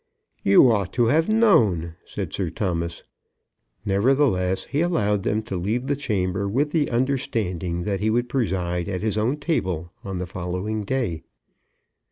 "You 0.41 0.71
ought 0.71 0.91
to 0.93 1.05
have 1.13 1.29
known," 1.29 1.93
said 2.05 2.33
Sir 2.33 2.49
Thomas. 2.49 3.03
Nevertheless, 3.85 4.65
he 4.65 4.81
allowed 4.81 5.21
them 5.21 5.43
to 5.43 5.55
leave 5.55 5.85
the 5.85 5.95
chamber 5.95 6.47
with 6.49 6.71
the 6.71 6.89
understanding 6.89 7.83
that 7.83 7.99
he 7.99 8.09
would 8.09 8.27
preside 8.27 8.89
at 8.89 9.03
his 9.03 9.15
own 9.15 9.37
table 9.37 9.91
on 10.03 10.17
the 10.17 10.25
following 10.25 10.85
day. 10.85 11.21